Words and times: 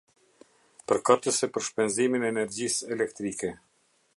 Përkatëse 0.91 1.49
për 1.57 1.65
shpenzimin 1.67 2.25
e 2.27 2.31
energjisë 2.35 2.91
elektrike. 2.97 3.53